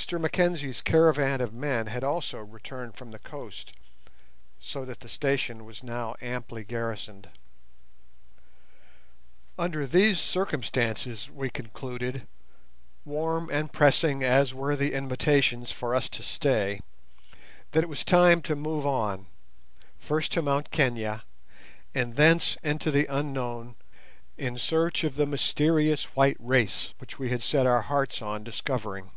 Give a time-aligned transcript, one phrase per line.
[0.00, 3.74] Mr Mackenzie's caravan of men had also returned from the coast,
[4.58, 7.28] so that the station was now amply garrisoned.
[9.58, 12.26] Under these circumstances we concluded,
[13.04, 16.80] warm and pressing as were the invitations for us to stay,
[17.72, 19.26] that it was time to move on,
[20.00, 21.22] first to Mount Kenia,
[21.94, 23.74] and thence into the unknown
[24.38, 29.10] in search of the mysterious white race which we had set our hearts on discovering.